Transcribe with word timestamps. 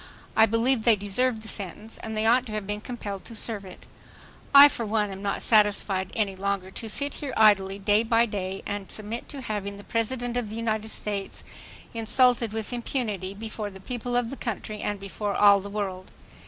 I 0.35 0.47
believe 0.47 0.81
they 0.81 0.95
deserved 0.95 1.43
the 1.43 1.47
sentence, 1.47 1.99
and 1.99 2.17
they 2.17 2.25
ought 2.25 2.47
to 2.47 2.53
have 2.53 2.65
been 2.65 2.81
compelled 2.81 3.23
to 3.25 3.35
serve 3.35 3.63
it.... 3.65 3.85
"I 4.51 4.67
for 4.67 4.83
one 4.83 5.11
am 5.11 5.21
not 5.21 5.43
satisfied 5.43 6.15
longer 6.39 6.71
to 6.71 6.89
sit 6.89 7.13
here 7.13 7.35
idly 7.37 7.77
day 7.77 8.01
by 8.01 8.25
day 8.25 8.63
and 8.65 8.89
submit 8.89 9.29
to 9.29 9.41
having 9.41 9.77
the 9.77 9.83
President 9.83 10.35
of 10.37 10.49
the 10.49 10.55
United 10.55 10.89
States 10.89 11.43
insulted 11.93 12.51
with 12.51 12.73
impunity 12.73 13.35
before 13.35 13.69
the 13.69 13.79
people 13.79 14.15
of 14.15 14.31
the 14.31 14.37
country 14.37 14.81
and 14.81 14.99
before 14.99 15.35
all 15.35 15.59
the 15.61 15.69
world. 15.69 16.09